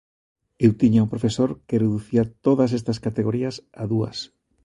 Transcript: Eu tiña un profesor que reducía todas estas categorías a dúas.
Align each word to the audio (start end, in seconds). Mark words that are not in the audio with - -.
Eu 0.65 0.71
tiña 0.81 1.03
un 1.05 1.11
profesor 1.13 1.49
que 1.67 1.81
reducía 1.83 2.23
todas 2.45 2.69
estas 2.79 2.97
categorías 3.05 3.55
a 3.81 3.83
dúas. 3.91 4.17